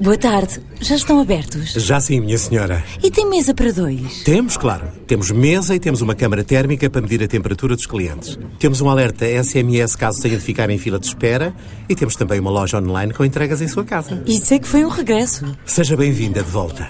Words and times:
Boa 0.00 0.16
tarde. 0.16 0.60
Já 0.80 0.94
estão 0.94 1.20
abertos? 1.20 1.72
Já 1.72 2.00
sim, 2.00 2.20
minha 2.20 2.38
senhora. 2.38 2.84
E 3.02 3.10
tem 3.10 3.28
mesa 3.28 3.52
para 3.52 3.72
dois? 3.72 4.22
Temos, 4.22 4.56
claro. 4.56 4.86
Temos 5.08 5.32
mesa 5.32 5.74
e 5.74 5.80
temos 5.80 6.00
uma 6.00 6.14
câmara 6.14 6.44
térmica 6.44 6.88
para 6.88 7.00
medir 7.00 7.20
a 7.20 7.26
temperatura 7.26 7.74
dos 7.74 7.84
clientes. 7.84 8.38
Temos 8.60 8.80
um 8.80 8.88
alerta 8.88 9.26
SMS 9.26 9.96
caso 9.96 10.22
tenha 10.22 10.36
de 10.36 10.42
ficar 10.44 10.70
em 10.70 10.78
fila 10.78 11.00
de 11.00 11.06
espera 11.06 11.52
e 11.88 11.96
temos 11.96 12.14
também 12.14 12.38
uma 12.38 12.50
loja 12.50 12.78
online 12.78 13.12
com 13.12 13.24
entregas 13.24 13.60
em 13.60 13.66
sua 13.66 13.84
casa. 13.84 14.22
Isso 14.24 14.54
é 14.54 14.60
que 14.60 14.68
foi 14.68 14.84
um 14.84 14.88
regresso. 14.88 15.44
Seja 15.66 15.96
bem-vinda 15.96 16.44
de 16.44 16.50
volta. 16.50 16.88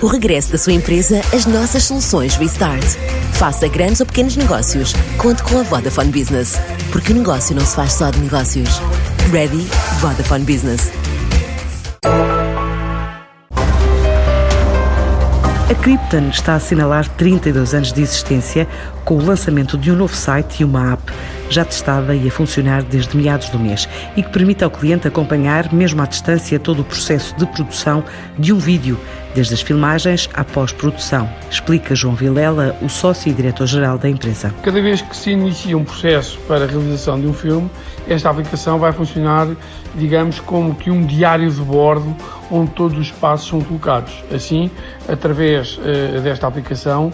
O 0.00 0.06
regresso 0.06 0.50
da 0.50 0.58
sua 0.58 0.72
empresa 0.72 1.20
às 1.34 1.44
nossas 1.44 1.84
soluções 1.84 2.34
Restart. 2.36 2.96
Faça 3.34 3.68
grandes 3.68 4.00
ou 4.00 4.06
pequenos 4.06 4.36
negócios. 4.36 4.94
Conte 5.18 5.42
com 5.42 5.58
a 5.58 5.62
Vodafone 5.62 6.10
Business. 6.10 6.54
Porque 6.90 7.12
o 7.12 7.16
negócio 7.16 7.54
não 7.54 7.64
se 7.64 7.76
faz 7.76 7.92
só 7.92 8.10
de 8.10 8.18
negócios. 8.20 8.70
Ready? 9.30 9.66
Vodafone 10.00 10.44
Business. 10.44 10.90
A 15.68 15.74
Krypton 15.82 16.28
está 16.28 16.52
a 16.52 16.56
assinalar 16.56 17.08
32 17.16 17.74
anos 17.74 17.92
de 17.92 18.02
existência 18.02 18.68
com 19.06 19.14
o 19.18 19.24
lançamento 19.24 19.78
de 19.78 19.92
um 19.92 19.94
novo 19.94 20.16
site 20.16 20.60
e 20.60 20.64
uma 20.64 20.94
app 20.94 21.12
já 21.48 21.64
testada 21.64 22.12
e 22.12 22.26
a 22.26 22.30
funcionar 22.30 22.82
desde 22.82 23.16
meados 23.16 23.48
do 23.50 23.58
mês 23.58 23.88
e 24.16 24.22
que 24.22 24.28
permite 24.30 24.64
ao 24.64 24.70
cliente 24.70 25.06
acompanhar, 25.06 25.72
mesmo 25.72 26.02
à 26.02 26.06
distância, 26.06 26.58
todo 26.58 26.80
o 26.80 26.84
processo 26.84 27.34
de 27.36 27.46
produção 27.46 28.02
de 28.36 28.52
um 28.52 28.58
vídeo, 28.58 28.98
desde 29.32 29.54
as 29.54 29.60
filmagens 29.60 30.28
à 30.34 30.42
pós-produção. 30.42 31.30
Explica 31.48 31.94
João 31.94 32.16
Vilela, 32.16 32.76
o 32.82 32.88
sócio 32.88 33.30
e 33.30 33.32
diretor-geral 33.32 33.96
da 33.96 34.08
empresa. 34.08 34.52
Cada 34.64 34.82
vez 34.82 35.00
que 35.00 35.16
se 35.16 35.30
inicia 35.30 35.78
um 35.78 35.84
processo 35.84 36.36
para 36.48 36.64
a 36.64 36.66
realização 36.66 37.20
de 37.20 37.28
um 37.28 37.32
filme, 37.32 37.70
esta 38.08 38.28
aplicação 38.28 38.80
vai 38.80 38.92
funcionar, 38.92 39.46
digamos, 39.94 40.40
como 40.40 40.74
que 40.74 40.90
um 40.90 41.06
diário 41.06 41.48
de 41.48 41.60
bordo 41.60 42.12
onde 42.50 42.72
todos 42.72 42.98
os 42.98 43.12
passos 43.12 43.48
são 43.48 43.60
colocados. 43.60 44.24
Assim, 44.34 44.68
através 45.08 45.78
uh, 45.78 46.20
desta 46.20 46.48
aplicação, 46.48 47.12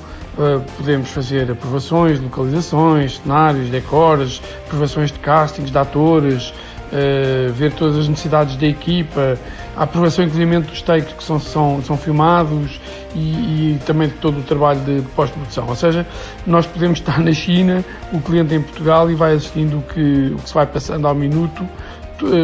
podemos 0.76 1.10
fazer 1.10 1.50
aprovações 1.50 2.20
localizações, 2.20 3.18
cenários, 3.18 3.68
decores, 3.68 4.40
aprovações 4.66 5.12
de 5.12 5.18
castings 5.18 5.70
de 5.70 5.78
atores, 5.78 6.48
uh, 6.48 7.52
ver 7.52 7.72
todas 7.72 7.98
as 7.98 8.08
necessidades 8.08 8.56
da 8.56 8.66
equipa, 8.66 9.38
a 9.76 9.84
aprovação 9.84 10.24
inclusive 10.24 10.60
dos 10.60 10.82
takes 10.82 11.12
que 11.12 11.24
são, 11.24 11.40
são, 11.40 11.82
são 11.82 11.96
filmados 11.96 12.80
e, 13.14 13.74
e 13.74 13.80
também 13.86 14.08
de 14.08 14.14
todo 14.14 14.40
o 14.40 14.42
trabalho 14.42 14.80
de 14.80 15.02
pós-produção. 15.14 15.66
Ou 15.68 15.76
seja, 15.76 16.06
nós 16.46 16.66
podemos 16.66 16.98
estar 17.00 17.18
na 17.20 17.32
China, 17.32 17.84
o 18.12 18.20
cliente 18.20 18.54
em 18.54 18.62
Portugal 18.62 19.10
e 19.10 19.14
vai 19.14 19.34
assistindo 19.34 19.78
o 19.78 19.82
que, 19.82 20.32
o 20.34 20.38
que 20.38 20.48
se 20.48 20.54
vai 20.54 20.66
passando 20.66 21.06
ao 21.06 21.14
minuto 21.14 21.66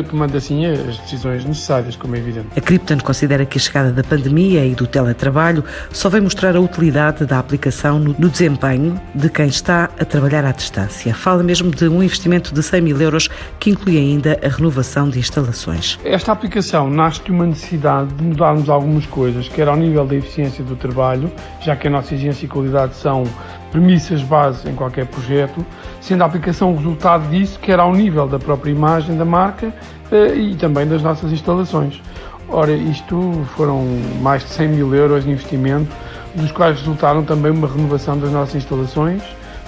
tomando 0.09 0.37
assim 0.37 0.67
as 0.67 0.99
decisões 0.99 1.45
necessárias, 1.45 1.97
como 1.97 2.17
é 2.17 2.19
evidente. 2.19 2.49
A 2.57 2.61
Krypton 2.61 2.99
considera 2.99 3.45
que 3.45 3.59
a 3.59 3.61
chegada 3.61 3.93
da 3.93 4.03
pandemia 4.03 4.65
e 4.65 4.75
do 4.75 4.87
teletrabalho 4.87 5.65
só 5.91 6.09
vai 6.09 6.21
mostrar 6.21 6.57
a 6.57 6.61
utilidade 6.61 7.25
da 7.25 7.39
aplicação 7.39 7.99
no, 7.99 8.15
no 8.19 8.29
desempenho 8.29 9.01
de 9.15 9.29
quem 9.29 9.47
está 9.47 9.91
a 9.99 10.05
trabalhar 10.05 10.45
à 10.45 10.53
distância. 10.53 11.15
Fala 11.15 11.43
mesmo 11.43 11.71
de 11.71 11.89
um 11.89 12.03
investimento 12.03 12.53
de 12.53 12.63
100 12.63 12.81
mil 12.81 13.01
euros 13.01 13.29
que 13.59 13.71
inclui 13.71 13.97
ainda 13.97 14.39
a 14.43 14.49
renovação 14.49 15.09
de 15.09 15.19
instalações. 15.19 15.99
Esta 16.05 16.33
aplicação 16.33 16.91
nasce 16.91 17.23
de 17.23 17.31
uma 17.31 17.47
necessidade 17.47 18.13
de 18.15 18.23
mudarmos 18.23 18.69
algumas 18.69 19.07
coisas, 19.07 19.49
quer 19.49 19.69
ao 19.69 19.77
nível 19.77 20.07
da 20.07 20.17
eficiência 20.17 20.65
do 20.65 20.77
trabalho, 20.77 21.31
já 21.61 21.77
que 21.77 21.87
a 21.87 21.91
nossa 21.91 22.15
exigência 22.15 22.47
e 22.47 22.49
qualidade 22.49 22.95
são 22.97 23.25
premissas 23.71 24.23
base 24.23 24.69
em 24.69 24.75
qualquer 24.75 25.07
projeto, 25.07 25.65
sendo 26.01 26.23
a 26.23 26.27
aplicação 26.27 26.73
o 26.73 26.77
resultado 26.77 27.29
disso, 27.29 27.59
quer 27.61 27.79
ao 27.79 27.93
nível 27.93 28.27
da 28.27 28.39
própria 28.39 28.71
imagem 28.71 29.17
da 29.17 29.25
marca 29.25 29.73
eh, 30.11 30.35
e 30.35 30.57
também 30.57 30.87
das 30.87 31.03
nossas 31.03 31.33
instalações. 31.33 32.01
Ora, 32.49 32.73
isto 32.73 33.45
foram 33.57 33.85
mais 34.23 34.43
de 34.43 34.49
100 34.51 34.69
mil 34.69 34.95
euros 34.95 35.25
de 35.25 35.31
investimento, 35.31 35.95
dos 36.35 36.51
quais 36.51 36.79
resultaram 36.79 37.23
também 37.23 37.53
uma 37.53 37.69
renovação 37.69 38.19
das 38.19 38.31
nossas 38.31 38.57
instalações, 38.57 39.23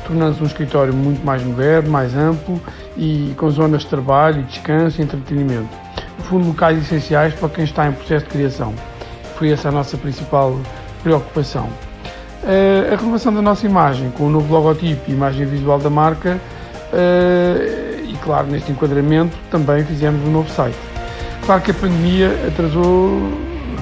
tornando-se 0.06 0.42
um 0.42 0.46
escritório 0.46 0.94
muito 0.94 1.24
mais 1.24 1.42
moderno, 1.42 1.90
mais 1.90 2.16
amplo 2.16 2.60
e 2.96 3.34
com 3.36 3.50
zonas 3.50 3.82
de 3.82 3.88
trabalho, 3.88 4.42
descanso 4.44 5.00
e 5.00 5.04
entretenimento. 5.04 5.68
No 6.18 6.24
fundo, 6.24 6.46
locais 6.48 6.78
essenciais 6.78 7.34
para 7.34 7.48
quem 7.50 7.64
está 7.64 7.86
em 7.86 7.92
processo 7.92 8.24
de 8.26 8.30
criação. 8.30 8.74
Foi 9.36 9.50
essa 9.50 9.68
a 9.68 9.72
nossa 9.72 9.96
principal 9.98 10.58
preocupação. 11.02 11.68
Eh, 12.42 12.90
a 12.92 12.96
renovação 12.96 13.34
da 13.34 13.42
nossa 13.42 13.66
imagem, 13.66 14.10
com 14.12 14.24
o 14.24 14.30
novo 14.30 14.52
logotipo 14.52 15.02
e 15.08 15.12
imagem 15.12 15.46
visual 15.46 15.78
da 15.78 15.90
marca, 15.90 16.40
eh, 16.92 18.00
e 18.04 18.16
claro, 18.24 18.46
neste 18.46 18.72
enquadramento 18.72 19.36
também 19.50 19.84
fizemos 19.84 20.26
um 20.26 20.30
novo 20.30 20.50
site. 20.50 20.78
Claro 21.44 21.60
que 21.60 21.70
a 21.70 21.74
pandemia 21.74 22.30
atrasou 22.48 23.30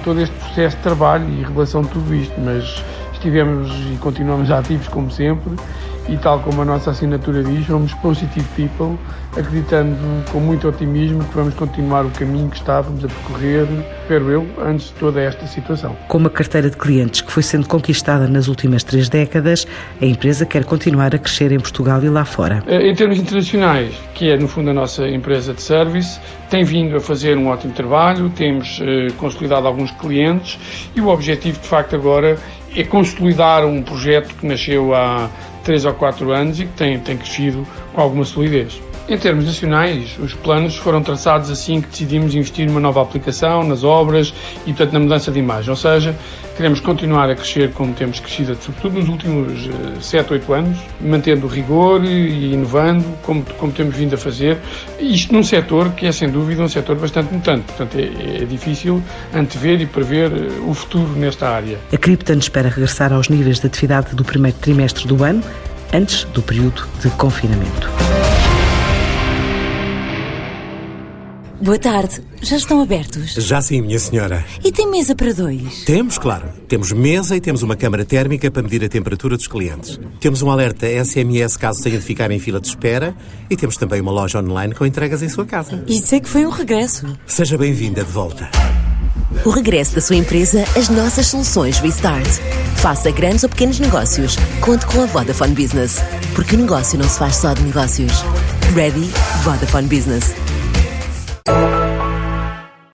todo 0.03 0.21
este 0.21 0.35
processo 0.37 0.77
de 0.77 0.83
trabalho 0.83 1.29
e 1.31 1.43
revelação 1.43 1.83
de 1.83 1.89
tudo 1.91 2.13
isto, 2.15 2.35
mas 2.41 2.83
estivemos 3.13 3.71
e 3.93 3.97
continuamos 3.99 4.51
ativos 4.53 4.89
como 4.89 5.11
sempre 5.11 5.55
e 6.09 6.17
tal 6.17 6.41
como 6.41 6.63
a 6.63 6.65
nossa 6.65 6.91
assinatura 6.91 7.45
diz, 7.45 7.67
somos 7.67 7.93
Positive 7.95 8.47
People, 8.57 8.99
acreditando 9.37 9.97
com 10.33 10.41
muito 10.41 10.67
otimismo 10.67 11.23
que 11.25 11.35
vamos 11.35 11.55
continuar 11.55 12.05
o 12.07 12.11
caminho 12.11 12.49
que 12.49 12.57
estávamos 12.57 13.05
a 13.05 13.09
percorrer, 13.09 13.67
espero 14.03 14.31
eu, 14.31 14.47
antes 14.65 14.87
de 14.87 14.95
toda 14.95 15.21
esta 15.21 15.47
situação. 15.47 15.95
Com 16.09 16.19
uma 16.19 16.31
carteira 16.31 16.71
de 16.71 16.77
clientes 16.77 17.21
que 17.21 17.31
foi 17.31 17.43
sendo 17.43 17.69
conquistada 17.69 18.27
nas 18.27 18.49
últimas 18.49 18.83
três 18.83 19.09
décadas, 19.09 19.67
a 20.01 20.07
empresa 20.07 20.47
quer 20.47 20.65
continuar 20.65 21.15
a 21.15 21.19
crescer 21.19 21.53
em 21.53 21.61
Portugal 21.61 22.03
e 22.03 22.09
lá 22.09 22.25
fora. 22.25 22.63
Eh, 22.67 22.89
em 22.89 22.95
termos 22.95 23.19
internacionais, 23.19 23.95
que 24.15 24.31
é 24.31 24.37
no 24.37 24.49
fundo 24.49 24.71
a 24.71 24.75
nossa 24.75 25.07
empresa 25.07 25.53
de 25.53 25.61
service, 25.61 26.19
tem 26.49 26.65
vindo 26.65 26.97
a 26.97 27.01
fazer 27.01 27.37
um 27.37 27.49
ótimo 27.49 27.75
trabalho, 27.75 28.31
temos 28.31 28.81
eh, 28.83 29.09
consolidado 29.19 29.67
alguns 29.67 29.91
clientes 29.93 30.59
e 30.97 31.01
o 31.01 31.09
objetivo 31.09 31.61
de 31.61 31.69
facto 31.69 31.95
agora 31.95 32.39
é 32.75 32.85
consolidar 32.85 33.65
um 33.67 33.83
projeto 33.83 34.35
que 34.35 34.47
nasceu 34.47 34.95
há 34.95 35.29
3 35.69 35.85
ou 35.85 35.93
4 35.93 36.33
anos 36.33 36.59
e 36.59 36.65
que 36.65 36.73
tem, 36.73 36.99
tem 36.99 37.19
crescido 37.19 37.67
com 37.93 38.01
alguma 38.01 38.25
solidez. 38.25 38.81
Em 39.09 39.17
termos 39.17 39.47
nacionais, 39.47 40.19
os 40.19 40.35
planos 40.35 40.77
foram 40.77 41.03
traçados 41.03 41.51
assim 41.51 41.81
que 41.81 41.89
decidimos 41.89 42.35
investir 42.35 42.67
numa 42.67 42.79
nova 42.79 43.01
aplicação, 43.01 43.63
nas 43.65 43.83
obras 43.83 44.35
e, 44.67 44.73
portanto, 44.75 44.93
na 44.93 45.01
mudança 45.01 45.33
de 45.33 45.39
imagem. 45.39 45.71
Ou 45.71 45.77
seja, 45.77 46.15
queremos 46.55 46.79
continuar 46.81 47.31
a 47.31 47.35
crescer 47.35 47.73
como 47.73 47.95
temos 47.95 48.21
crescido, 48.21 48.55
sobretudo 48.61 48.99
nos 48.99 49.09
últimos 49.09 49.71
7, 50.03 50.31
eh, 50.31 50.35
8 50.35 50.53
anos, 50.53 50.79
mantendo 51.01 51.47
o 51.47 51.49
rigor 51.49 52.05
e 52.05 52.53
inovando, 52.53 53.03
como, 53.23 53.43
como 53.57 53.73
temos 53.73 53.97
vindo 53.97 54.13
a 54.13 54.19
fazer. 54.19 54.59
Isto 55.01 55.33
num 55.33 55.43
setor 55.43 55.93
que 55.93 56.05
é, 56.07 56.13
sem 56.13 56.29
dúvida, 56.29 56.63
um 56.63 56.69
setor 56.69 56.97
bastante 56.97 57.33
mutante. 57.33 57.63
Portanto, 57.63 57.97
é, 57.97 58.43
é 58.43 58.45
difícil 58.45 59.03
antever 59.35 59.81
e 59.81 59.87
prever 59.87 60.31
eh, 60.31 60.61
o 60.67 60.75
futuro 60.75 61.09
nesta 61.17 61.49
área. 61.49 61.79
A 61.91 61.97
Krypton 61.97 62.35
espera 62.35 62.69
regressar 62.69 63.11
aos 63.15 63.31
níveis 63.31 63.59
de 63.59 63.69
atividade 63.69 64.15
do 64.15 64.23
primeiro 64.23 64.59
trimestre 64.59 65.09
do 65.09 65.25
ano, 65.25 65.43
antes 65.95 66.25
do 66.25 66.43
período 66.43 66.87
de 67.01 67.09
confinamento. 67.13 67.89
Boa 71.61 71.79
tarde. 71.79 72.23
Já 72.41 72.57
estão 72.57 72.81
abertos? 72.81 73.35
Já 73.35 73.61
sim, 73.61 73.83
minha 73.83 73.99
senhora. 73.99 74.45
E 74.65 74.71
tem 74.71 74.89
mesa 74.89 75.15
para 75.15 75.33
dois? 75.35 75.83
Temos, 75.85 76.17
claro. 76.17 76.49
Temos 76.69 76.93
mesa 76.93 77.37
e 77.37 77.41
temos 77.41 77.63
uma 77.63 77.75
câmara 77.75 78.05
térmica 78.05 78.49
para 78.49 78.63
medir 78.63 78.85
a 78.85 78.89
temperatura 78.89 79.37
dos 79.37 79.49
clientes. 79.49 79.99
Temos 80.21 80.41
um 80.41 80.51
alerta 80.51 80.87
SMS 80.87 81.57
caso 81.57 81.83
tenha 81.83 81.99
de 81.99 82.05
ficar 82.05 82.31
em 82.31 82.39
fila 82.39 82.61
de 82.61 82.69
espera 82.69 83.13
e 83.51 83.57
temos 83.57 83.77
também 83.77 84.01
uma 84.01 84.13
loja 84.13 84.39
online 84.39 84.73
com 84.73 84.87
entregas 84.87 85.21
em 85.21 85.29
sua 85.29 85.45
casa. 85.45 85.83
Isso 85.89 86.15
é 86.15 86.21
que 86.21 86.29
foi 86.29 86.47
um 86.47 86.51
regresso. 86.51 87.07
Seja 87.27 87.59
bem-vinda 87.59 88.05
de 88.05 88.11
volta. 88.11 88.49
O 89.45 89.51
regresso 89.51 89.97
da 89.97 90.01
sua 90.01 90.17
empresa 90.17 90.65
às 90.77 90.89
nossas 90.89 91.27
soluções 91.27 91.79
Restart. 91.81 92.29
Faça 92.77 93.11
grandes 93.11 93.43
ou 93.43 93.51
pequenos 93.51 93.81
negócios. 93.81 94.37
Conte 94.61 94.87
com 94.87 95.03
a 95.03 95.07
Vodafone 95.07 95.55
Business. 95.55 95.99
Porque 96.37 96.55
o 96.55 96.59
negócio 96.59 96.97
não 96.97 97.09
se 97.09 97.19
faz 97.19 97.37
só 97.37 97.53
de 97.53 97.63
negócios. 97.63 98.13
Ready? 98.75 99.11
Vodafone 99.43 99.89
Business. 99.89 100.35